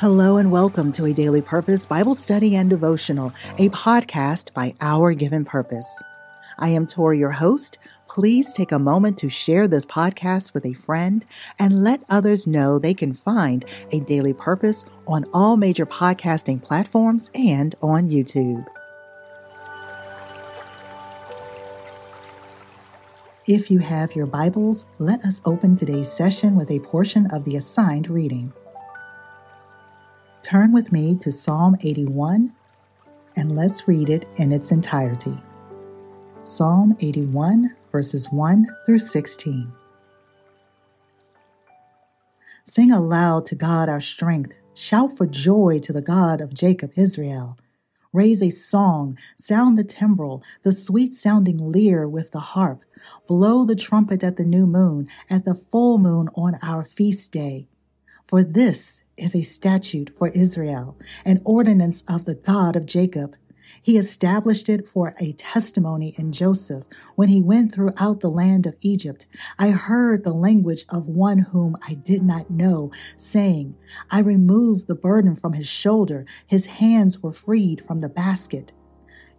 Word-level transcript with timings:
Hello 0.00 0.38
and 0.38 0.50
welcome 0.50 0.92
to 0.92 1.04
a 1.04 1.12
Daily 1.12 1.42
Purpose 1.42 1.84
Bible 1.84 2.14
Study 2.14 2.56
and 2.56 2.70
Devotional, 2.70 3.34
a 3.58 3.68
podcast 3.68 4.54
by 4.54 4.72
Our 4.80 5.12
Given 5.12 5.44
Purpose. 5.44 6.02
I 6.58 6.70
am 6.70 6.86
Torrie, 6.86 7.18
your 7.18 7.32
host. 7.32 7.78
Please 8.08 8.54
take 8.54 8.72
a 8.72 8.78
moment 8.78 9.18
to 9.18 9.28
share 9.28 9.68
this 9.68 9.84
podcast 9.84 10.54
with 10.54 10.64
a 10.64 10.72
friend 10.72 11.26
and 11.58 11.84
let 11.84 12.02
others 12.08 12.46
know 12.46 12.78
they 12.78 12.94
can 12.94 13.12
find 13.12 13.66
a 13.92 14.00
Daily 14.00 14.32
Purpose 14.32 14.86
on 15.06 15.26
all 15.34 15.58
major 15.58 15.84
podcasting 15.84 16.62
platforms 16.62 17.30
and 17.34 17.74
on 17.82 18.08
YouTube. 18.08 18.64
If 23.46 23.70
you 23.70 23.80
have 23.80 24.16
your 24.16 24.24
Bibles, 24.24 24.86
let 24.98 25.22
us 25.26 25.42
open 25.44 25.76
today's 25.76 26.10
session 26.10 26.56
with 26.56 26.70
a 26.70 26.80
portion 26.80 27.26
of 27.26 27.44
the 27.44 27.56
assigned 27.56 28.08
reading. 28.08 28.54
Turn 30.50 30.72
with 30.72 30.90
me 30.90 31.14
to 31.18 31.30
Psalm 31.30 31.76
81 31.80 32.52
and 33.36 33.54
let's 33.54 33.86
read 33.86 34.10
it 34.10 34.26
in 34.34 34.50
its 34.50 34.72
entirety. 34.72 35.38
Psalm 36.42 36.96
81, 36.98 37.76
verses 37.92 38.32
1 38.32 38.66
through 38.84 38.98
16. 38.98 39.72
Sing 42.64 42.90
aloud 42.90 43.46
to 43.46 43.54
God 43.54 43.88
our 43.88 44.00
strength. 44.00 44.52
Shout 44.74 45.16
for 45.16 45.24
joy 45.24 45.78
to 45.84 45.92
the 45.92 46.02
God 46.02 46.40
of 46.40 46.52
Jacob, 46.52 46.90
Israel. 46.96 47.56
Raise 48.12 48.42
a 48.42 48.50
song, 48.50 49.16
sound 49.38 49.78
the 49.78 49.84
timbrel, 49.84 50.42
the 50.64 50.72
sweet 50.72 51.14
sounding 51.14 51.58
lyre 51.58 52.08
with 52.08 52.32
the 52.32 52.40
harp. 52.40 52.82
Blow 53.28 53.64
the 53.64 53.76
trumpet 53.76 54.24
at 54.24 54.36
the 54.36 54.44
new 54.44 54.66
moon, 54.66 55.08
at 55.30 55.44
the 55.44 55.54
full 55.54 55.96
moon 55.98 56.28
on 56.34 56.58
our 56.60 56.82
feast 56.82 57.30
day. 57.30 57.68
For 58.26 58.42
this 58.42 59.02
is 59.20 59.34
a 59.34 59.42
statute 59.42 60.10
for 60.16 60.28
Israel, 60.28 60.96
an 61.24 61.40
ordinance 61.44 62.02
of 62.08 62.24
the 62.24 62.34
God 62.34 62.76
of 62.76 62.86
Jacob. 62.86 63.36
He 63.82 63.96
established 63.96 64.68
it 64.68 64.88
for 64.88 65.14
a 65.18 65.32
testimony 65.32 66.14
in 66.18 66.32
Joseph 66.32 66.84
when 67.14 67.28
he 67.28 67.40
went 67.40 67.72
throughout 67.72 68.20
the 68.20 68.30
land 68.30 68.66
of 68.66 68.76
Egypt. 68.80 69.26
I 69.58 69.70
heard 69.70 70.24
the 70.24 70.32
language 70.32 70.84
of 70.88 71.06
one 71.06 71.38
whom 71.38 71.76
I 71.86 71.94
did 71.94 72.22
not 72.22 72.50
know, 72.50 72.90
saying, 73.16 73.76
I 74.10 74.20
removed 74.20 74.86
the 74.86 74.94
burden 74.94 75.36
from 75.36 75.54
his 75.54 75.68
shoulder. 75.68 76.26
His 76.46 76.66
hands 76.66 77.22
were 77.22 77.32
freed 77.32 77.84
from 77.86 78.00
the 78.00 78.08
basket. 78.08 78.72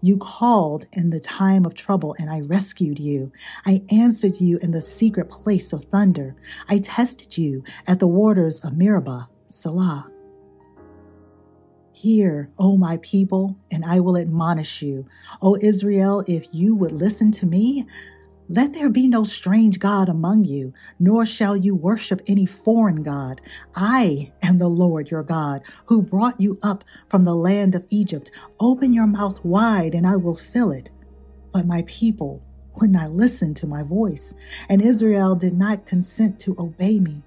You 0.03 0.17
called 0.17 0.85
in 0.91 1.11
the 1.11 1.19
time 1.19 1.63
of 1.63 1.75
trouble, 1.75 2.15
and 2.17 2.27
I 2.27 2.39
rescued 2.39 2.97
you. 2.97 3.31
I 3.67 3.83
answered 3.91 4.41
you 4.41 4.57
in 4.57 4.71
the 4.71 4.81
secret 4.81 5.29
place 5.29 5.73
of 5.73 5.83
thunder. 5.83 6.35
I 6.67 6.79
tested 6.79 7.37
you 7.37 7.63
at 7.85 7.99
the 7.99 8.07
waters 8.07 8.59
of 8.61 8.75
Meribah. 8.75 9.29
Selah. 9.51 10.09
Hear, 11.91 12.49
O 12.57 12.77
my 12.77 12.97
people, 12.97 13.57
and 13.69 13.85
I 13.85 13.99
will 13.99 14.17
admonish 14.17 14.81
you. 14.81 15.05
O 15.41 15.57
Israel, 15.61 16.23
if 16.27 16.53
you 16.53 16.73
would 16.73 16.93
listen 16.93 17.31
to 17.33 17.45
me, 17.45 17.85
let 18.49 18.73
there 18.73 18.89
be 18.89 19.07
no 19.07 19.23
strange 19.23 19.79
God 19.79 20.09
among 20.09 20.45
you, 20.45 20.73
nor 20.99 21.25
shall 21.25 21.55
you 21.55 21.75
worship 21.75 22.21
any 22.27 22.45
foreign 22.45 23.03
God. 23.03 23.39
I 23.75 24.33
am 24.41 24.57
the 24.57 24.67
Lord 24.67 25.11
your 25.11 25.23
God, 25.23 25.61
who 25.85 26.01
brought 26.01 26.39
you 26.39 26.59
up 26.61 26.83
from 27.07 27.23
the 27.23 27.35
land 27.35 27.75
of 27.75 27.85
Egypt. 27.89 28.31
Open 28.59 28.93
your 28.93 29.07
mouth 29.07 29.43
wide, 29.45 29.93
and 29.93 30.05
I 30.05 30.15
will 30.17 30.35
fill 30.35 30.71
it. 30.71 30.89
But 31.53 31.65
my 31.65 31.83
people 31.87 32.41
would 32.79 32.89
not 32.89 33.11
listen 33.11 33.53
to 33.55 33.67
my 33.67 33.83
voice, 33.83 34.33
and 34.67 34.81
Israel 34.81 35.35
did 35.35 35.53
not 35.53 35.85
consent 35.85 36.39
to 36.41 36.55
obey 36.57 36.99
me. 36.99 37.23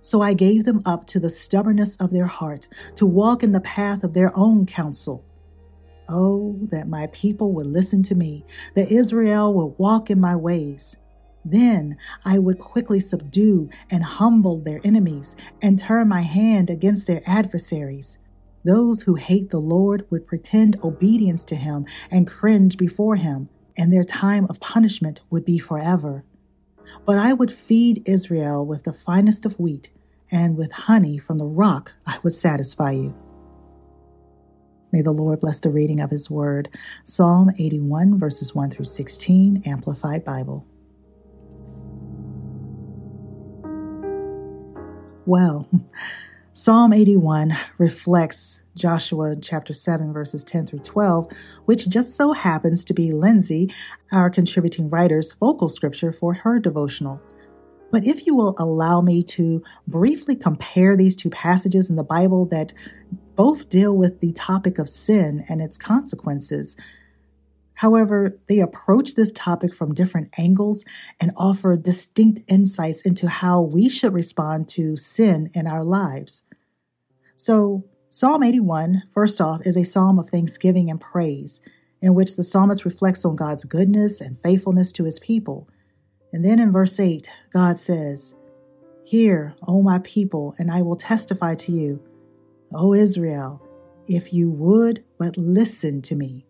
So 0.00 0.22
I 0.22 0.32
gave 0.32 0.64
them 0.64 0.82
up 0.84 1.06
to 1.08 1.20
the 1.20 1.30
stubbornness 1.30 1.96
of 1.96 2.10
their 2.10 2.26
heart, 2.26 2.68
to 2.96 3.06
walk 3.06 3.42
in 3.42 3.52
the 3.52 3.60
path 3.60 4.02
of 4.02 4.14
their 4.14 4.36
own 4.36 4.66
counsel. 4.66 5.24
Oh, 6.08 6.58
that 6.70 6.88
my 6.88 7.06
people 7.08 7.52
would 7.52 7.66
listen 7.66 8.02
to 8.04 8.14
me, 8.14 8.44
that 8.74 8.90
Israel 8.90 9.54
would 9.54 9.78
walk 9.78 10.10
in 10.10 10.18
my 10.18 10.34
ways. 10.34 10.96
Then 11.44 11.96
I 12.24 12.38
would 12.38 12.58
quickly 12.58 13.00
subdue 13.00 13.70
and 13.90 14.02
humble 14.02 14.58
their 14.58 14.80
enemies 14.84 15.36
and 15.62 15.78
turn 15.78 16.08
my 16.08 16.22
hand 16.22 16.68
against 16.68 17.06
their 17.06 17.22
adversaries. 17.26 18.18
Those 18.64 19.02
who 19.02 19.14
hate 19.14 19.50
the 19.50 19.60
Lord 19.60 20.04
would 20.10 20.26
pretend 20.26 20.78
obedience 20.82 21.44
to 21.46 21.54
him 21.54 21.86
and 22.10 22.26
cringe 22.26 22.76
before 22.76 23.16
him, 23.16 23.48
and 23.76 23.92
their 23.92 24.04
time 24.04 24.46
of 24.50 24.60
punishment 24.60 25.20
would 25.30 25.44
be 25.44 25.58
forever. 25.58 26.24
But 27.04 27.18
I 27.18 27.32
would 27.32 27.52
feed 27.52 28.02
Israel 28.06 28.64
with 28.64 28.84
the 28.84 28.92
finest 28.92 29.46
of 29.46 29.58
wheat, 29.58 29.90
and 30.30 30.56
with 30.56 30.72
honey 30.72 31.18
from 31.18 31.38
the 31.38 31.46
rock 31.46 31.92
I 32.06 32.18
would 32.22 32.34
satisfy 32.34 32.92
you. 32.92 33.14
May 34.92 35.02
the 35.02 35.12
Lord 35.12 35.40
bless 35.40 35.60
the 35.60 35.70
reading 35.70 36.00
of 36.00 36.10
his 36.10 36.30
word. 36.30 36.68
Psalm 37.04 37.50
81, 37.58 38.18
verses 38.18 38.54
1 38.54 38.70
through 38.70 38.86
16, 38.86 39.62
Amplified 39.64 40.24
Bible. 40.24 40.66
Well, 45.26 45.68
Psalm 46.52 46.92
81 46.92 47.56
reflects 47.78 48.64
Joshua 48.80 49.36
chapter 49.36 49.72
7, 49.72 50.12
verses 50.12 50.42
10 50.42 50.66
through 50.66 50.78
12, 50.80 51.30
which 51.66 51.88
just 51.88 52.16
so 52.16 52.32
happens 52.32 52.84
to 52.86 52.94
be 52.94 53.12
Lindsey, 53.12 53.70
our 54.10 54.30
contributing 54.30 54.88
writer's 54.88 55.32
vocal 55.32 55.68
scripture 55.68 56.12
for 56.12 56.32
her 56.32 56.58
devotional. 56.58 57.20
But 57.92 58.06
if 58.06 58.26
you 58.26 58.34
will 58.34 58.54
allow 58.58 59.00
me 59.02 59.22
to 59.24 59.62
briefly 59.86 60.34
compare 60.34 60.96
these 60.96 61.14
two 61.14 61.28
passages 61.28 61.90
in 61.90 61.96
the 61.96 62.04
Bible 62.04 62.46
that 62.46 62.72
both 63.36 63.68
deal 63.68 63.96
with 63.96 64.20
the 64.20 64.32
topic 64.32 64.78
of 64.78 64.88
sin 64.88 65.44
and 65.48 65.60
its 65.60 65.76
consequences. 65.76 66.76
However, 67.74 68.38
they 68.48 68.60
approach 68.60 69.14
this 69.14 69.32
topic 69.32 69.74
from 69.74 69.94
different 69.94 70.28
angles 70.38 70.84
and 71.18 71.32
offer 71.36 71.76
distinct 71.76 72.42
insights 72.48 73.02
into 73.02 73.28
how 73.28 73.60
we 73.60 73.88
should 73.88 74.12
respond 74.12 74.68
to 74.70 74.96
sin 74.96 75.50
in 75.54 75.66
our 75.66 75.82
lives. 75.82 76.44
So, 77.34 77.84
Psalm 78.12 78.42
81, 78.42 79.04
first 79.14 79.40
off, 79.40 79.64
is 79.64 79.76
a 79.76 79.84
psalm 79.84 80.18
of 80.18 80.28
thanksgiving 80.28 80.90
and 80.90 81.00
praise, 81.00 81.60
in 82.00 82.12
which 82.12 82.34
the 82.34 82.42
psalmist 82.42 82.84
reflects 82.84 83.24
on 83.24 83.36
God's 83.36 83.64
goodness 83.64 84.20
and 84.20 84.36
faithfulness 84.36 84.90
to 84.90 85.04
his 85.04 85.20
people. 85.20 85.68
And 86.32 86.44
then 86.44 86.58
in 86.58 86.72
verse 86.72 86.98
8, 86.98 87.30
God 87.52 87.76
says, 87.76 88.34
Hear, 89.04 89.54
O 89.64 89.80
my 89.80 90.00
people, 90.00 90.56
and 90.58 90.72
I 90.72 90.82
will 90.82 90.96
testify 90.96 91.54
to 91.54 91.70
you. 91.70 92.02
O 92.74 92.94
Israel, 92.94 93.62
if 94.08 94.32
you 94.32 94.50
would 94.50 95.04
but 95.16 95.36
listen 95.36 96.02
to 96.02 96.16
me. 96.16 96.48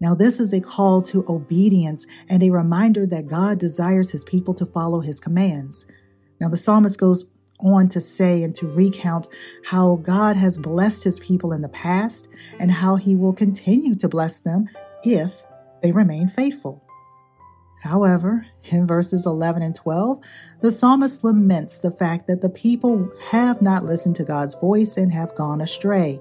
Now, 0.00 0.16
this 0.16 0.40
is 0.40 0.52
a 0.52 0.60
call 0.60 1.00
to 1.02 1.24
obedience 1.28 2.08
and 2.28 2.42
a 2.42 2.50
reminder 2.50 3.06
that 3.06 3.28
God 3.28 3.60
desires 3.60 4.10
his 4.10 4.24
people 4.24 4.52
to 4.54 4.66
follow 4.66 4.98
his 4.98 5.20
commands. 5.20 5.86
Now, 6.40 6.48
the 6.48 6.56
psalmist 6.56 6.98
goes 6.98 7.26
on 7.60 7.88
to 7.90 8.00
say 8.00 8.42
and 8.42 8.54
to 8.56 8.66
recount 8.66 9.28
how 9.64 9.96
God 9.96 10.36
has 10.36 10.58
blessed 10.58 11.04
his 11.04 11.18
people 11.18 11.52
in 11.52 11.62
the 11.62 11.68
past 11.68 12.28
and 12.58 12.70
how 12.70 12.96
he 12.96 13.16
will 13.16 13.32
continue 13.32 13.94
to 13.96 14.08
bless 14.08 14.38
them 14.38 14.68
if 15.02 15.44
they 15.82 15.92
remain 15.92 16.28
faithful. 16.28 16.82
However, 17.82 18.46
in 18.64 18.86
verses 18.86 19.26
11 19.26 19.62
and 19.62 19.74
12, 19.74 20.18
the 20.60 20.72
psalmist 20.72 21.22
laments 21.22 21.78
the 21.78 21.90
fact 21.90 22.26
that 22.26 22.42
the 22.42 22.48
people 22.48 23.12
have 23.30 23.62
not 23.62 23.84
listened 23.84 24.16
to 24.16 24.24
God's 24.24 24.54
voice 24.54 24.96
and 24.96 25.12
have 25.12 25.34
gone 25.36 25.60
astray. 25.60 26.20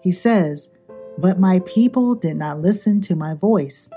He 0.00 0.12
says, 0.12 0.70
But 1.18 1.38
my 1.38 1.60
people 1.66 2.14
did 2.14 2.36
not 2.36 2.62
listen 2.62 3.00
to 3.02 3.16
my 3.16 3.34
voice. 3.34 3.90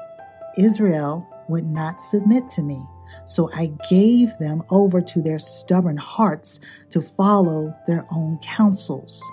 Israel 0.58 1.28
would 1.48 1.66
not 1.66 2.02
submit 2.02 2.50
to 2.52 2.62
me. 2.62 2.86
So 3.26 3.50
I 3.54 3.72
gave 3.90 4.38
them 4.40 4.64
over 4.70 5.02
to 5.02 5.22
their 5.22 5.40
stubborn 5.40 5.98
hearts 5.98 6.60
to 6.92 7.02
follow 7.02 7.76
their 7.88 8.06
own 8.12 8.40
counsels. 8.40 9.24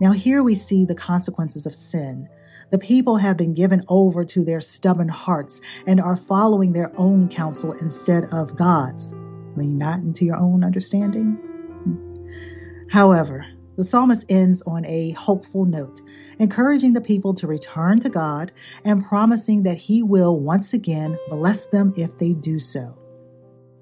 Now, 0.00 0.12
here 0.12 0.42
we 0.42 0.54
see 0.54 0.84
the 0.84 0.94
consequences 0.94 1.66
of 1.66 1.74
sin. 1.74 2.28
The 2.70 2.78
people 2.78 3.16
have 3.16 3.36
been 3.36 3.52
given 3.52 3.84
over 3.88 4.24
to 4.24 4.44
their 4.44 4.60
stubborn 4.60 5.08
hearts 5.08 5.60
and 5.86 6.00
are 6.00 6.16
following 6.16 6.72
their 6.72 6.92
own 6.98 7.28
counsel 7.28 7.72
instead 7.72 8.26
of 8.32 8.56
God's. 8.56 9.12
Lean 9.56 9.76
not 9.76 9.98
into 9.98 10.24
your 10.24 10.36
own 10.36 10.64
understanding. 10.64 11.32
Hmm. 11.32 12.88
However, 12.88 13.46
the 13.80 13.84
psalmist 13.84 14.26
ends 14.28 14.60
on 14.66 14.84
a 14.84 15.12
hopeful 15.12 15.64
note, 15.64 16.02
encouraging 16.38 16.92
the 16.92 17.00
people 17.00 17.32
to 17.32 17.46
return 17.46 17.98
to 17.98 18.10
God 18.10 18.52
and 18.84 19.02
promising 19.02 19.62
that 19.62 19.78
He 19.78 20.02
will 20.02 20.38
once 20.38 20.74
again 20.74 21.16
bless 21.30 21.64
them 21.64 21.94
if 21.96 22.18
they 22.18 22.34
do 22.34 22.58
so. 22.58 22.98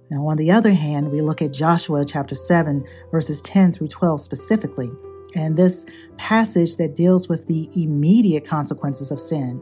Now, 0.08 0.28
on 0.28 0.36
the 0.36 0.52
other 0.52 0.72
hand, 0.72 1.10
we 1.10 1.20
look 1.20 1.42
at 1.42 1.52
Joshua 1.52 2.04
chapter 2.04 2.36
7, 2.36 2.86
verses 3.10 3.42
10 3.42 3.72
through 3.72 3.88
12 3.88 4.20
specifically, 4.20 4.88
and 5.34 5.56
this 5.56 5.84
passage 6.16 6.76
that 6.76 6.94
deals 6.94 7.28
with 7.28 7.48
the 7.48 7.68
immediate 7.74 8.44
consequences 8.44 9.10
of 9.10 9.18
sin. 9.18 9.60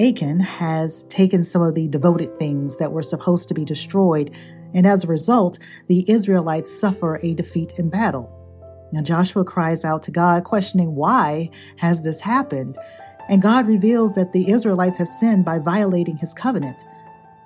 Achan 0.00 0.40
has 0.40 1.04
taken 1.04 1.44
some 1.44 1.62
of 1.62 1.76
the 1.76 1.86
devoted 1.86 2.36
things 2.36 2.78
that 2.78 2.90
were 2.90 3.00
supposed 3.00 3.46
to 3.46 3.54
be 3.54 3.64
destroyed, 3.64 4.34
and 4.74 4.88
as 4.88 5.04
a 5.04 5.06
result, 5.06 5.60
the 5.86 6.04
Israelites 6.10 6.76
suffer 6.76 7.20
a 7.22 7.32
defeat 7.32 7.74
in 7.78 7.90
battle. 7.90 8.35
Now 8.92 9.02
Joshua 9.02 9.44
cries 9.44 9.84
out 9.84 10.02
to 10.04 10.10
God, 10.10 10.44
questioning 10.44 10.94
why 10.94 11.50
has 11.78 12.02
this 12.02 12.20
happened? 12.20 12.78
And 13.28 13.42
God 13.42 13.66
reveals 13.66 14.14
that 14.14 14.32
the 14.32 14.50
Israelites 14.50 14.98
have 14.98 15.08
sinned 15.08 15.44
by 15.44 15.58
violating 15.58 16.16
his 16.16 16.32
covenant. 16.32 16.84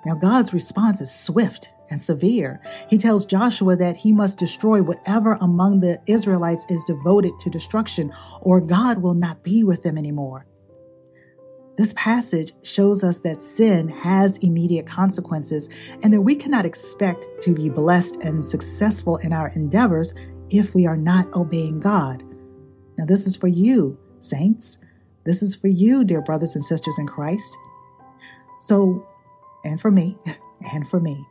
Now 0.05 0.15
God's 0.15 0.53
response 0.53 1.01
is 1.01 1.13
swift 1.13 1.69
and 1.89 2.01
severe. 2.01 2.61
He 2.89 2.97
tells 2.97 3.25
Joshua 3.25 3.75
that 3.75 3.97
he 3.97 4.13
must 4.13 4.39
destroy 4.39 4.81
whatever 4.81 5.37
among 5.41 5.79
the 5.79 5.99
Israelites 6.07 6.65
is 6.69 6.85
devoted 6.85 7.33
to 7.41 7.49
destruction, 7.49 8.13
or 8.41 8.61
God 8.61 8.99
will 8.99 9.13
not 9.13 9.43
be 9.43 9.63
with 9.63 9.83
them 9.83 9.97
anymore. 9.97 10.45
This 11.77 11.93
passage 11.95 12.51
shows 12.63 13.03
us 13.03 13.19
that 13.19 13.41
sin 13.41 13.87
has 13.87 14.37
immediate 14.37 14.85
consequences 14.85 15.69
and 16.03 16.13
that 16.13 16.21
we 16.21 16.35
cannot 16.35 16.65
expect 16.65 17.25
to 17.41 17.53
be 17.53 17.69
blessed 17.69 18.17
and 18.17 18.43
successful 18.43 19.17
in 19.17 19.33
our 19.33 19.49
endeavors 19.55 20.13
if 20.51 20.75
we 20.75 20.85
are 20.85 20.97
not 20.97 21.33
obeying 21.33 21.79
God. 21.79 22.23
Now, 22.97 23.05
this 23.05 23.25
is 23.25 23.35
for 23.35 23.47
you, 23.47 23.97
saints. 24.19 24.77
This 25.25 25.41
is 25.41 25.55
for 25.55 25.67
you, 25.67 26.03
dear 26.03 26.21
brothers 26.21 26.55
and 26.55 26.63
sisters 26.63 26.99
in 26.99 27.07
Christ. 27.07 27.57
So, 28.59 29.07
and 29.63 29.79
for 29.79 29.89
me, 29.89 30.17
and 30.73 30.87
for 30.87 30.99
me. 30.99 31.25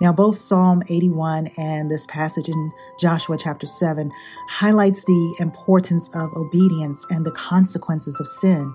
Now, 0.00 0.12
both 0.12 0.38
Psalm 0.38 0.82
81 0.88 1.48
and 1.56 1.90
this 1.90 2.06
passage 2.06 2.48
in 2.48 2.72
Joshua 2.98 3.38
chapter 3.38 3.66
7 3.66 4.10
highlights 4.48 5.04
the 5.04 5.36
importance 5.38 6.10
of 6.14 6.32
obedience 6.34 7.06
and 7.10 7.24
the 7.24 7.32
consequences 7.32 8.18
of 8.18 8.26
sin. 8.26 8.74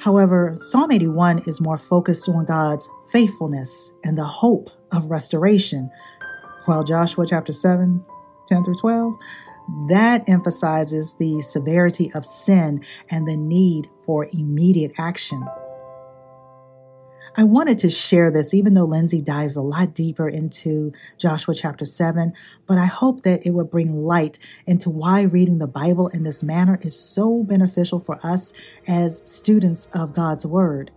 However, 0.00 0.56
Psalm 0.60 0.92
81 0.92 1.40
is 1.40 1.60
more 1.60 1.78
focused 1.78 2.28
on 2.28 2.44
God's 2.44 2.88
faithfulness 3.10 3.92
and 4.04 4.16
the 4.16 4.24
hope 4.24 4.70
of 4.92 5.10
restoration, 5.10 5.90
while 6.66 6.84
Joshua 6.84 7.26
chapter 7.26 7.52
7 7.52 8.04
10 8.48 8.64
through 8.64 8.74
12, 8.74 9.14
that 9.88 10.28
emphasizes 10.28 11.14
the 11.14 11.40
severity 11.42 12.10
of 12.14 12.24
sin 12.24 12.82
and 13.10 13.28
the 13.28 13.36
need 13.36 13.88
for 14.04 14.26
immediate 14.32 14.92
action. 14.98 15.46
I 17.36 17.44
wanted 17.44 17.78
to 17.80 17.90
share 17.90 18.32
this, 18.32 18.52
even 18.52 18.74
though 18.74 18.84
Lindsey 18.84 19.20
dives 19.20 19.54
a 19.54 19.62
lot 19.62 19.94
deeper 19.94 20.28
into 20.28 20.92
Joshua 21.18 21.54
chapter 21.54 21.84
7, 21.84 22.32
but 22.66 22.78
I 22.78 22.86
hope 22.86 23.22
that 23.22 23.46
it 23.46 23.50
will 23.50 23.64
bring 23.64 23.92
light 23.92 24.38
into 24.66 24.90
why 24.90 25.22
reading 25.22 25.58
the 25.58 25.68
Bible 25.68 26.08
in 26.08 26.24
this 26.24 26.42
manner 26.42 26.80
is 26.82 26.98
so 26.98 27.44
beneficial 27.44 28.00
for 28.00 28.18
us 28.26 28.52
as 28.88 29.22
students 29.30 29.86
of 29.94 30.14
God's 30.14 30.46
Word. 30.46 30.90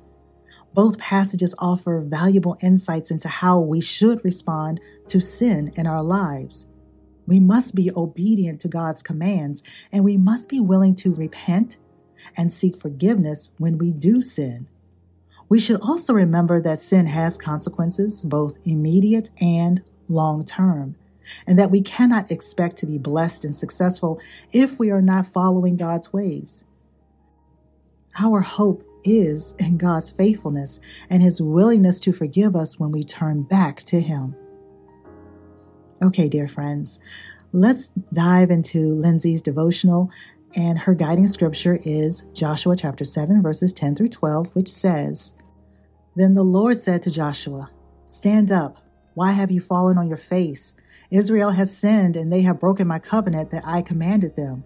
Both 0.73 0.97
passages 0.97 1.53
offer 1.59 2.01
valuable 2.01 2.57
insights 2.61 3.11
into 3.11 3.27
how 3.27 3.59
we 3.59 3.81
should 3.81 4.23
respond 4.23 4.79
to 5.09 5.19
sin 5.19 5.71
in 5.75 5.85
our 5.85 6.01
lives. 6.01 6.65
We 7.31 7.39
must 7.39 7.75
be 7.75 7.89
obedient 7.95 8.59
to 8.59 8.67
God's 8.67 9.01
commands, 9.01 9.63
and 9.89 10.03
we 10.03 10.17
must 10.17 10.49
be 10.49 10.59
willing 10.59 10.97
to 10.97 11.15
repent 11.15 11.77
and 12.35 12.51
seek 12.51 12.75
forgiveness 12.75 13.51
when 13.57 13.77
we 13.77 13.93
do 13.93 14.19
sin. 14.19 14.67
We 15.47 15.57
should 15.57 15.79
also 15.79 16.11
remember 16.11 16.59
that 16.59 16.79
sin 16.79 17.05
has 17.05 17.37
consequences, 17.37 18.21
both 18.21 18.57
immediate 18.65 19.29
and 19.39 19.81
long 20.09 20.43
term, 20.43 20.97
and 21.47 21.57
that 21.57 21.71
we 21.71 21.79
cannot 21.79 22.29
expect 22.29 22.75
to 22.79 22.85
be 22.85 22.97
blessed 22.97 23.45
and 23.45 23.55
successful 23.55 24.19
if 24.51 24.77
we 24.77 24.91
are 24.91 25.01
not 25.01 25.25
following 25.25 25.77
God's 25.77 26.11
ways. 26.11 26.65
Our 28.19 28.41
hope 28.41 28.83
is 29.05 29.55
in 29.57 29.77
God's 29.77 30.09
faithfulness 30.09 30.81
and 31.09 31.23
His 31.23 31.41
willingness 31.41 32.01
to 32.01 32.11
forgive 32.11 32.57
us 32.57 32.77
when 32.77 32.91
we 32.91 33.05
turn 33.05 33.43
back 33.43 33.83
to 33.83 34.01
Him. 34.01 34.35
Okay, 36.03 36.27
dear 36.27 36.47
friends, 36.47 36.97
let's 37.51 37.89
dive 38.11 38.49
into 38.49 38.91
Lindsey's 38.91 39.43
devotional. 39.43 40.09
And 40.55 40.79
her 40.79 40.95
guiding 40.95 41.27
scripture 41.27 41.77
is 41.85 42.25
Joshua 42.33 42.75
chapter 42.75 43.05
7, 43.05 43.43
verses 43.43 43.71
10 43.71 43.95
through 43.95 44.09
12, 44.09 44.47
which 44.55 44.67
says, 44.67 45.35
Then 46.15 46.33
the 46.33 46.41
Lord 46.41 46.79
said 46.79 47.03
to 47.03 47.11
Joshua, 47.11 47.69
Stand 48.07 48.51
up. 48.51 48.77
Why 49.13 49.33
have 49.33 49.51
you 49.51 49.61
fallen 49.61 49.99
on 49.99 50.07
your 50.07 50.17
face? 50.17 50.73
Israel 51.11 51.51
has 51.51 51.77
sinned, 51.77 52.17
and 52.17 52.33
they 52.33 52.41
have 52.41 52.59
broken 52.59 52.87
my 52.87 52.97
covenant 52.97 53.51
that 53.51 53.67
I 53.67 53.83
commanded 53.83 54.35
them. 54.35 54.63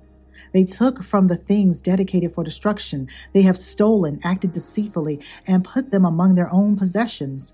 They 0.53 0.63
took 0.63 1.03
from 1.03 1.27
the 1.27 1.35
things 1.35 1.81
dedicated 1.81 2.33
for 2.33 2.45
destruction. 2.45 3.09
They 3.33 3.41
have 3.41 3.57
stolen, 3.57 4.21
acted 4.23 4.53
deceitfully, 4.53 5.19
and 5.45 5.65
put 5.65 5.91
them 5.91 6.05
among 6.05 6.35
their 6.35 6.51
own 6.53 6.77
possessions. 6.77 7.53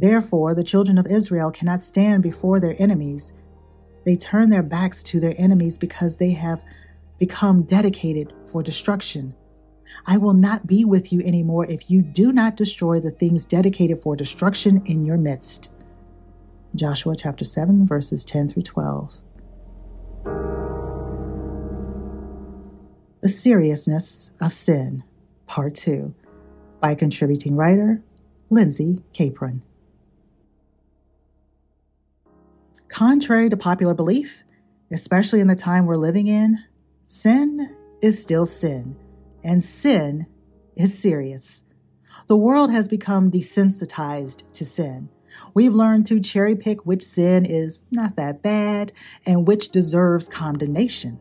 Therefore, 0.00 0.54
the 0.54 0.64
children 0.64 0.96
of 0.96 1.06
Israel 1.06 1.50
cannot 1.50 1.82
stand 1.82 2.22
before 2.22 2.58
their 2.58 2.74
enemies. 2.78 3.34
They 4.06 4.16
turn 4.16 4.48
their 4.48 4.62
backs 4.62 5.02
to 5.02 5.20
their 5.20 5.34
enemies 5.36 5.76
because 5.76 6.16
they 6.16 6.30
have 6.30 6.62
become 7.18 7.64
dedicated 7.64 8.32
for 8.46 8.62
destruction. 8.62 9.34
I 10.06 10.16
will 10.16 10.32
not 10.32 10.66
be 10.66 10.86
with 10.86 11.12
you 11.12 11.20
anymore 11.20 11.66
if 11.66 11.90
you 11.90 12.00
do 12.00 12.32
not 12.32 12.56
destroy 12.56 12.98
the 12.98 13.10
things 13.10 13.44
dedicated 13.44 14.00
for 14.00 14.16
destruction 14.16 14.82
in 14.86 15.04
your 15.04 15.18
midst. 15.18 15.68
Joshua 16.74 17.14
chapter 17.14 17.44
7, 17.44 17.86
verses 17.86 18.24
10 18.24 18.48
through 18.48 18.62
12. 18.62 19.12
The 23.20 23.28
Seriousness 23.28 24.30
of 24.40 24.54
Sin, 24.54 25.04
Part 25.46 25.74
2, 25.74 26.14
by 26.80 26.94
contributing 26.94 27.54
writer 27.54 28.02
Lindsey 28.48 29.02
Capron. 29.12 29.62
Contrary 32.90 33.48
to 33.48 33.56
popular 33.56 33.94
belief, 33.94 34.42
especially 34.90 35.38
in 35.38 35.46
the 35.46 35.54
time 35.54 35.86
we're 35.86 35.96
living 35.96 36.26
in, 36.26 36.58
sin 37.04 37.74
is 38.02 38.20
still 38.20 38.44
sin, 38.44 38.96
and 39.44 39.62
sin 39.62 40.26
is 40.74 40.98
serious. 40.98 41.62
The 42.26 42.36
world 42.36 42.72
has 42.72 42.88
become 42.88 43.30
desensitized 43.30 44.50
to 44.52 44.64
sin. 44.64 45.08
We've 45.54 45.72
learned 45.72 46.08
to 46.08 46.18
cherry 46.18 46.56
pick 46.56 46.84
which 46.84 47.04
sin 47.04 47.46
is 47.46 47.80
not 47.92 48.16
that 48.16 48.42
bad 48.42 48.92
and 49.24 49.46
which 49.46 49.68
deserves 49.68 50.26
condemnation. 50.26 51.20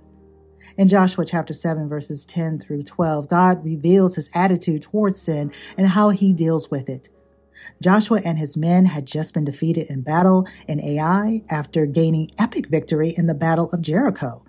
In 0.75 0.88
Joshua 0.88 1.24
chapter 1.24 1.54
7, 1.54 1.88
verses 1.88 2.25
10 2.25 2.57
through 2.57 2.81
12, 2.83 3.30
God 3.30 3.63
reveals 3.63 4.16
his 4.16 4.31
attitude 4.33 4.81
towards 4.81 5.21
sin 5.21 5.51
and 5.77 5.89
how 5.89 6.10
he 6.10 6.33
deals 6.33 6.71
with 6.71 6.89
it. 6.89 7.10
Joshua 7.81 8.21
and 8.23 8.39
his 8.39 8.57
men 8.57 8.85
had 8.85 9.06
just 9.06 9.33
been 9.33 9.45
defeated 9.45 9.88
in 9.88 10.01
battle 10.01 10.47
in 10.67 10.79
Ai 10.79 11.44
after 11.50 11.85
gaining 11.85 12.31
epic 12.38 12.67
victory 12.67 13.09
in 13.17 13.25
the 13.25 13.33
Battle 13.33 13.69
of 13.71 13.81
Jericho. 13.81 14.44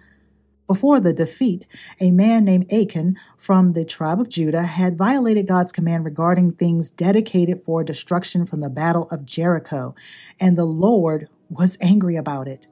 Before 0.66 1.00
the 1.00 1.12
defeat, 1.12 1.66
a 1.98 2.12
man 2.12 2.44
named 2.44 2.72
Achan 2.72 3.16
from 3.36 3.72
the 3.72 3.84
tribe 3.84 4.20
of 4.20 4.28
Judah 4.28 4.62
had 4.62 4.96
violated 4.96 5.48
God's 5.48 5.72
command 5.72 6.04
regarding 6.04 6.52
things 6.52 6.92
dedicated 6.92 7.64
for 7.64 7.82
destruction 7.82 8.46
from 8.46 8.60
the 8.60 8.70
Battle 8.70 9.08
of 9.10 9.24
Jericho, 9.24 9.96
and 10.38 10.56
the 10.56 10.64
Lord 10.64 11.28
was 11.48 11.76
angry 11.80 12.14
about 12.14 12.46
it. 12.46 12.68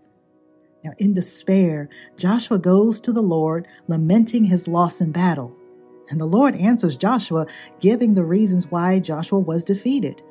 Now, 0.84 0.92
in 0.98 1.14
despair, 1.14 1.88
Joshua 2.16 2.60
goes 2.60 3.00
to 3.00 3.12
the 3.12 3.20
Lord, 3.20 3.66
lamenting 3.88 4.44
his 4.44 4.68
loss 4.68 5.00
in 5.00 5.10
battle. 5.10 5.57
And 6.10 6.20
the 6.20 6.26
Lord 6.26 6.54
answers 6.54 6.96
Joshua, 6.96 7.46
giving 7.80 8.14
the 8.14 8.24
reasons 8.24 8.70
why 8.70 8.98
Joshua 8.98 9.38
was 9.38 9.64
defeated. 9.64 10.22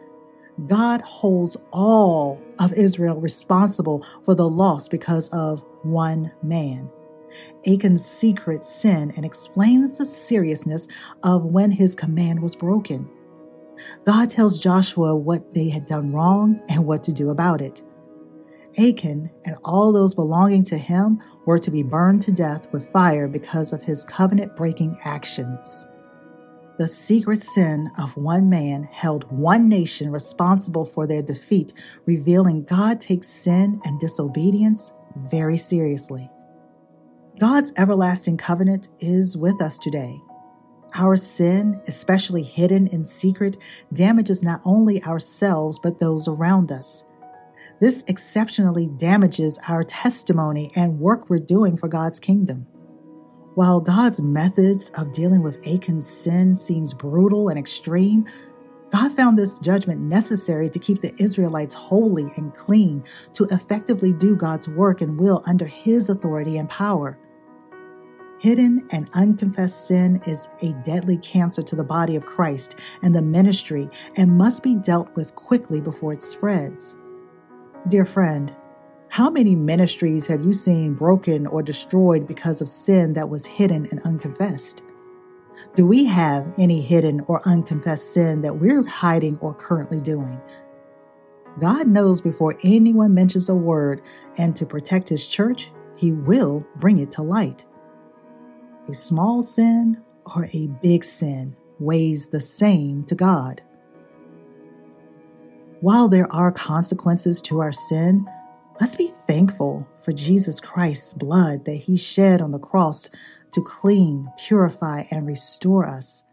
God 0.66 1.02
holds 1.02 1.56
all 1.72 2.42
of 2.58 2.74
Israel 2.74 3.20
responsible 3.20 4.04
for 4.24 4.34
the 4.34 4.50
loss 4.50 4.90
because 4.90 5.30
of 5.30 5.64
one 5.84 6.32
man. 6.42 6.90
Achan's 7.66 8.06
secret 8.06 8.66
sin 8.66 9.14
and 9.16 9.26
explains 9.26 9.98
the 9.98 10.06
seriousness 10.06 10.88
of 11.24 11.46
when 11.46 11.72
his 11.72 11.94
command 11.94 12.42
was 12.42 12.56
broken. 12.56 13.10
God 14.06 14.30
tells 14.30 14.60
Joshua 14.60 15.16
what 15.16 15.54
they 15.54 15.70
had 15.70 15.86
done 15.86 16.12
wrong 16.12 16.60
and 16.70 16.86
what 16.86 17.04
to 17.04 17.14
do 17.14 17.30
about 17.30 17.62
it. 17.62 17.84
Achan 18.78 19.32
and 19.46 19.56
all 19.64 19.92
those 19.92 20.14
belonging 20.14 20.64
to 20.66 20.78
him 20.78 21.22
were 21.46 21.60
to 21.60 21.72
be 21.72 21.84
burned 21.84 22.22
to 22.24 22.32
death 22.32 22.72
with 22.72 22.92
fire 22.92 23.28
because 23.28 23.74
of 23.74 23.82
his 23.82 24.06
covenant 24.06 24.56
breaking 24.56 24.98
actions. 25.04 25.88
The 26.78 26.88
secret 26.88 27.42
sin 27.42 27.90
of 27.98 28.16
one 28.16 28.50
man 28.50 28.84
held 28.92 29.32
one 29.32 29.68
nation 29.68 30.12
responsible 30.12 30.86
for 30.86 31.08
their 31.08 31.24
defeat, 31.24 31.74
revealing 32.06 32.66
God 32.66 33.02
takes 33.02 33.30
sin 33.30 33.82
and 33.84 34.00
disobedience 34.00 34.94
very 35.16 35.58
seriously. 35.58 36.30
God's 37.40 37.74
everlasting 37.78 38.38
covenant 38.38 38.90
is 39.00 39.36
with 39.36 39.60
us 39.60 39.80
today. 39.80 40.20
Our 40.94 41.16
sin, 41.16 41.82
especially 41.88 42.44
hidden 42.44 42.86
in 42.88 43.04
secret, 43.04 43.58
damages 43.92 44.44
not 44.44 44.62
only 44.64 45.04
ourselves 45.04 45.80
but 45.82 46.00
those 46.00 46.28
around 46.28 46.72
us. 46.72 47.06
This 47.80 48.04
exceptionally 48.08 48.88
damages 48.88 49.60
our 49.68 49.84
testimony 49.84 50.72
and 50.76 51.00
work 51.00 51.30
we're 51.30 51.40
doing 51.40 51.78
for 51.78 51.88
God's 51.88 52.20
kingdom. 52.20 52.66
While 53.54 53.80
God's 53.80 54.20
methods 54.20 54.90
of 54.92 55.14
dealing 55.14 55.44
with 55.44 55.66
Achan's 55.66 56.10
sin 56.10 56.56
seems 56.56 56.94
brutal 56.94 57.50
and 57.50 57.60
extreme, 57.60 58.26
God 58.90 59.14
found 59.14 59.38
this 59.38 59.60
judgment 59.60 60.02
necessary 60.02 60.70
to 60.70 60.80
keep 60.80 61.02
the 61.02 61.14
Israelites 61.22 61.76
holy 61.76 62.32
and 62.36 62.54
clean, 62.54 63.04
to 63.34 63.46
effectively 63.46 64.14
do 64.14 64.36
God's 64.36 64.68
work 64.68 65.02
and 65.02 65.20
will 65.20 65.44
under 65.46 65.66
His 65.66 66.10
authority 66.10 66.58
and 66.58 66.70
power. 66.70 67.18
Hidden 68.40 68.88
and 68.92 69.10
unconfessed 69.14 69.88
sin 69.88 70.22
is 70.26 70.50
a 70.62 70.74
deadly 70.86 71.18
cancer 71.18 71.64
to 71.64 71.76
the 71.76 71.84
body 71.84 72.16
of 72.16 72.26
Christ 72.26 72.76
and 73.02 73.14
the 73.14 73.22
ministry 73.22 73.90
and 74.16 74.38
must 74.38 74.64
be 74.64 74.76
dealt 74.76 75.16
with 75.16 75.36
quickly 75.36 75.82
before 75.82 76.14
it 76.14 76.24
spreads. 76.24 76.98
Dear 77.86 78.06
friend, 78.06 78.54
how 79.10 79.30
many 79.30 79.56
ministries 79.56 80.28
have 80.28 80.44
you 80.44 80.54
seen 80.54 80.94
broken 80.94 81.48
or 81.48 81.64
destroyed 81.64 82.28
because 82.28 82.60
of 82.60 82.68
sin 82.68 83.14
that 83.14 83.30
was 83.30 83.46
hidden 83.46 83.88
and 83.92 84.02
unconfessed? 84.02 84.84
Do 85.76 85.88
we 85.88 86.04
have 86.06 86.54
any 86.58 86.82
hidden 86.82 87.22
or 87.28 87.48
unconfessed 87.48 88.14
sin 88.14 88.42
that 88.42 88.58
we're 88.58 88.84
hiding 88.84 89.38
or 89.40 89.54
currently 89.54 90.02
doing? 90.02 90.42
God 91.60 91.88
knows 91.88 92.20
before 92.20 92.58
anyone 92.62 93.14
mentions 93.14 93.48
a 93.48 93.56
word, 93.56 94.02
and 94.38 94.54
to 94.58 94.66
protect 94.66 95.08
his 95.08 95.28
church, 95.28 95.72
he 95.96 96.12
will 96.12 96.68
bring 96.76 96.98
it 96.98 97.12
to 97.12 97.22
light. 97.22 97.66
A 98.90 98.94
small 98.94 99.42
sin 99.42 100.04
or 100.36 100.50
a 100.54 100.68
big 100.84 101.06
sin 101.06 101.56
weighs 101.80 102.28
the 102.28 102.42
same 102.42 103.06
to 103.06 103.16
God. 103.16 103.62
While 105.82 106.10
there 106.10 106.32
are 106.34 106.52
consequences 106.52 107.40
to 107.44 107.60
our 107.60 107.72
sin, 107.72 108.28
let's 108.82 108.96
be 108.96 109.10
thankful 109.28 109.88
for 110.04 110.12
Jesus 110.12 110.60
Christ's 110.60 111.14
blood 111.14 111.66
that 111.66 111.76
he 111.76 111.96
shed 111.98 112.42
on 112.42 112.52
the 112.52 112.58
cross 112.58 113.12
to 113.52 113.62
clean, 113.62 114.28
purify, 114.40 115.04
and 115.12 115.28
restore 115.28 115.88
us. 115.88 116.24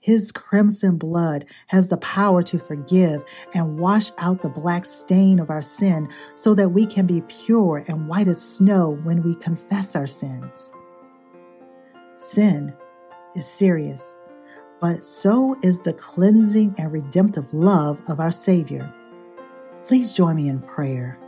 His 0.00 0.32
crimson 0.32 0.96
blood 0.96 1.44
has 1.68 1.86
the 1.86 1.98
power 1.98 2.42
to 2.44 2.58
forgive 2.58 3.22
and 3.54 3.78
wash 3.78 4.10
out 4.18 4.42
the 4.42 4.48
black 4.48 4.84
stain 4.84 5.38
of 5.38 5.50
our 5.50 5.62
sin 5.62 6.08
so 6.34 6.54
that 6.54 6.70
we 6.70 6.84
can 6.84 7.06
be 7.06 7.20
pure 7.28 7.84
and 7.86 8.08
white 8.08 8.26
as 8.26 8.42
snow 8.42 8.98
when 9.04 9.22
we 9.22 9.36
confess 9.36 9.94
our 9.94 10.08
sins. 10.08 10.72
Sin 12.16 12.74
is 13.36 13.46
serious, 13.46 14.16
but 14.80 15.04
so 15.04 15.56
is 15.62 15.80
the 15.80 15.92
cleansing 15.92 16.74
and 16.78 16.92
redemptive 16.92 17.52
love 17.52 18.00
of 18.08 18.20
our 18.20 18.30
Savior. 18.30 18.92
Please 19.84 20.12
join 20.12 20.36
me 20.36 20.48
in 20.48 20.60
prayer. 20.60 21.18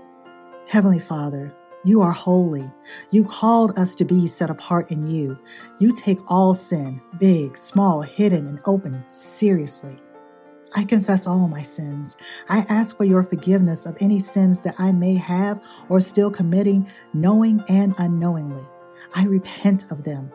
Heavenly 0.69 1.01
Father, 1.01 1.55
you 1.85 2.01
are 2.01 2.13
holy. 2.13 2.71
You 3.11 3.25
called 3.25 3.77
us 3.79 3.95
to 3.97 4.05
be 4.05 4.27
set 4.27 4.51
apart 4.51 4.91
in 4.91 5.07
you. 5.07 5.39
You 5.79 5.93
take 5.93 6.19
all 6.29 6.55
sin, 6.55 7.01
big, 7.19 7.59
small, 7.59 8.03
hidden, 8.03 8.47
and 8.47 8.61
open, 8.65 9.03
seriously. 9.09 9.99
I 10.75 10.85
confess 10.85 11.27
all 11.27 11.49
my 11.49 11.63
sins. 11.63 12.17
I 12.49 12.61
ask 12.69 12.97
for 12.97 13.05
your 13.05 13.23
forgiveness 13.23 13.85
of 13.85 13.97
any 14.01 14.21
sins 14.21 14.63
that 14.63 14.77
I 14.79 14.93
may 14.93 15.17
have 15.17 15.63
or 15.89 16.01
still 16.01 16.31
committing, 16.31 16.89
knowing 17.13 17.63
and 17.69 17.95
unknowingly. 17.99 18.65
I 19.15 19.27
repent 19.27 19.91
of 19.91 20.05
them. 20.05 20.33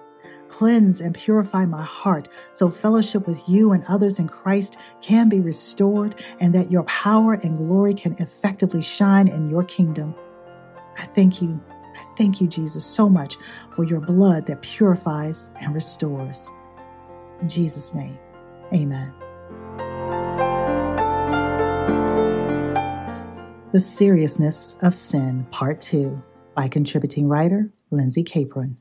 Cleanse 0.50 1.02
and 1.02 1.14
purify 1.14 1.66
my 1.66 1.84
heart 1.84 2.28
so 2.54 2.70
fellowship 2.70 3.28
with 3.28 3.48
you 3.48 3.72
and 3.74 3.84
others 3.88 4.20
in 4.20 4.28
Christ 4.28 4.78
can 5.02 5.30
be 5.30 5.40
restored 5.40 6.16
and 6.40 6.54
that 6.54 6.72
your 6.72 6.84
power 6.84 7.34
and 7.34 7.58
glory 7.58 7.94
can 7.94 8.14
effectively 8.14 8.82
shine 8.82 9.28
in 9.28 9.50
your 9.50 9.64
kingdom. 9.64 10.16
I 10.98 11.04
thank 11.04 11.42
you. 11.42 11.62
I 11.96 12.04
thank 12.18 12.40
you, 12.40 12.48
Jesus, 12.48 12.86
so 12.86 13.10
much 13.10 13.38
for 13.72 13.84
your 13.84 14.00
blood 14.00 14.46
that 14.48 14.62
purifies 14.62 15.52
and 15.60 15.74
restores. 15.74 16.50
In 17.42 17.50
Jesus' 17.50 17.94
name, 17.94 18.18
amen. 18.74 19.14
The 23.74 23.80
Seriousness 23.80 24.78
of 24.82 24.96
Sin, 24.96 25.46
Part 25.52 25.82
2, 25.82 26.22
by 26.56 26.68
contributing 26.68 27.28
writer 27.28 27.72
Lindsey 27.92 28.24
Capron. 28.24 28.78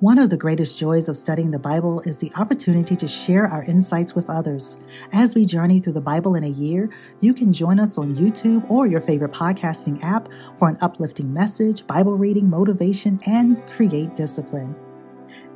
One 0.00 0.20
of 0.20 0.30
the 0.30 0.36
greatest 0.36 0.78
joys 0.78 1.08
of 1.08 1.16
studying 1.16 1.50
the 1.50 1.58
Bible 1.58 2.00
is 2.02 2.18
the 2.18 2.30
opportunity 2.36 2.94
to 2.94 3.08
share 3.08 3.48
our 3.48 3.64
insights 3.64 4.14
with 4.14 4.30
others. 4.30 4.78
As 5.10 5.34
we 5.34 5.44
journey 5.44 5.80
through 5.80 5.94
the 5.94 6.00
Bible 6.00 6.36
in 6.36 6.44
a 6.44 6.48
year, 6.48 6.88
you 7.20 7.34
can 7.34 7.52
join 7.52 7.80
us 7.80 7.98
on 7.98 8.14
YouTube 8.14 8.70
or 8.70 8.86
your 8.86 9.00
favorite 9.00 9.32
podcasting 9.32 10.00
app 10.04 10.28
for 10.56 10.68
an 10.68 10.78
uplifting 10.80 11.34
message, 11.34 11.84
Bible 11.88 12.16
reading, 12.16 12.48
motivation, 12.48 13.18
and 13.26 13.60
create 13.70 14.14
discipline. 14.14 14.76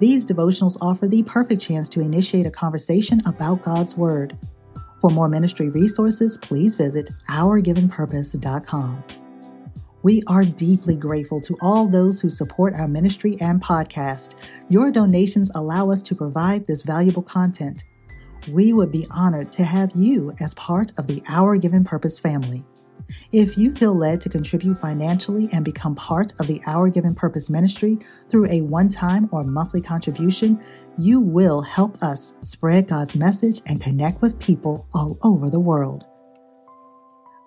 These 0.01 0.27
devotionals 0.27 0.77
offer 0.81 1.07
the 1.07 1.23
perfect 1.23 1.63
chance 1.63 1.89
to 1.91 2.01
initiate 2.01 2.47
a 2.47 2.51
conversation 2.51 3.21
about 3.25 3.63
God's 3.63 3.97
Word. 3.97 4.37
For 5.01 5.11
more 5.11 5.29
ministry 5.29 5.69
resources, 5.69 6.37
please 6.37 6.75
visit 6.75 7.11
ourgivenpurpose.com. 7.29 9.22
We 10.03 10.23
are 10.27 10.43
deeply 10.45 10.97
grateful 10.97 11.41
to 11.43 11.57
all 11.61 11.87
those 11.87 12.21
who 12.21 12.29
support 12.29 12.75
our 12.75 12.89
ministry 12.89 13.37
and 13.41 13.63
podcast. 13.63 14.35
Your 14.69 14.91
donations 14.91 15.51
allow 15.55 15.91
us 15.91 16.03
to 16.03 16.15
provide 16.17 16.67
this 16.67 16.83
valuable 16.83 17.23
content. 17.23 17.85
We 18.49 18.73
would 18.73 18.91
be 18.91 19.07
honored 19.11 19.53
to 19.53 19.65
have 19.65 19.93
you 19.95 20.35
as 20.41 20.55
part 20.55 20.93
of 20.99 21.07
the 21.07 21.23
Our 21.29 21.57
Given 21.57 21.85
Purpose 21.85 22.19
family. 22.19 22.65
If 23.31 23.57
you 23.57 23.75
feel 23.75 23.95
led 23.95 24.21
to 24.23 24.29
contribute 24.29 24.79
financially 24.79 25.49
and 25.53 25.65
become 25.65 25.95
part 25.95 26.33
of 26.41 26.49
the 26.49 26.61
Our 26.67 26.89
Given 26.89 27.15
Purpose 27.15 27.51
ministry 27.51 27.99
through 28.29 28.47
a 28.47 28.63
one 28.63 28.89
time 28.89 29.29
or 29.31 29.45
monthly 29.45 29.81
contribution, 29.81 30.61
you 30.99 31.21
will 31.21 31.63
help 31.63 32.03
us 32.03 32.35
spread 32.41 32.89
God's 32.89 33.15
message 33.15 33.61
and 33.67 33.81
connect 33.81 34.21
with 34.21 34.41
people 34.41 34.89
all 34.93 35.19
over 35.23 35.49
the 35.49 35.61
world. 35.61 36.05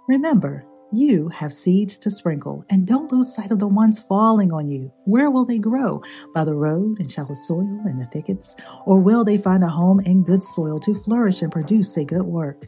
Remember, 0.07 0.65
you 0.95 1.29
have 1.29 1.53
seeds 1.53 1.97
to 1.99 2.09
sprinkle, 2.11 2.65
and 2.69 2.87
don't 2.87 3.11
lose 3.11 3.35
sight 3.35 3.51
of 3.51 3.59
the 3.59 3.67
ones 3.67 3.99
falling 3.99 4.51
on 4.51 4.67
you. 4.67 4.91
Where 5.05 5.29
will 5.29 5.45
they 5.45 5.59
grow? 5.59 6.01
By 6.33 6.45
the 6.45 6.55
road, 6.55 6.99
in 6.99 7.07
shallow 7.07 7.33
soil, 7.33 7.81
in 7.85 7.97
the 7.97 8.05
thickets? 8.05 8.55
Or 8.85 8.99
will 8.99 9.23
they 9.23 9.37
find 9.37 9.63
a 9.63 9.67
home 9.67 9.99
in 9.99 10.23
good 10.23 10.43
soil 10.43 10.79
to 10.81 10.95
flourish 10.95 11.41
and 11.41 11.51
produce 11.51 11.97
a 11.97 12.05
good 12.05 12.25
work? 12.25 12.67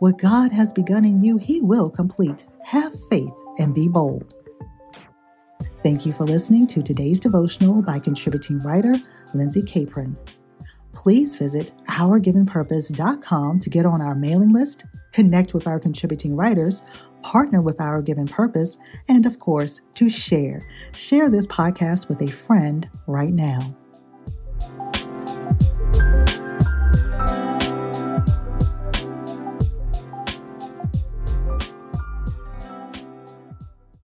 What 0.00 0.18
God 0.18 0.52
has 0.52 0.72
begun 0.72 1.04
in 1.04 1.22
you, 1.22 1.36
He 1.36 1.60
will 1.60 1.90
complete. 1.90 2.46
Have 2.64 2.94
faith 3.08 3.34
and 3.58 3.74
be 3.74 3.88
bold. 3.88 4.34
Thank 5.82 6.04
you 6.04 6.12
for 6.12 6.24
listening 6.24 6.66
to 6.68 6.82
today's 6.82 7.20
devotional 7.20 7.82
by 7.82 7.98
contributing 7.98 8.58
writer 8.60 8.94
Lindsey 9.34 9.62
Capron. 9.62 10.16
Please 10.92 11.34
visit 11.34 11.72
ourgivenpurpose.com 11.88 13.60
to 13.60 13.70
get 13.70 13.86
on 13.86 14.00
our 14.00 14.14
mailing 14.14 14.52
list, 14.52 14.84
connect 15.12 15.54
with 15.54 15.66
our 15.66 15.78
contributing 15.78 16.36
writers, 16.36 16.82
partner 17.22 17.60
with 17.60 17.80
Our 17.80 18.02
Given 18.02 18.28
Purpose, 18.28 18.76
and 19.08 19.26
of 19.26 19.38
course, 19.38 19.80
to 19.94 20.08
share. 20.08 20.62
Share 20.92 21.30
this 21.30 21.46
podcast 21.46 22.08
with 22.08 22.22
a 22.22 22.28
friend 22.28 22.88
right 23.06 23.32
now. 23.32 23.76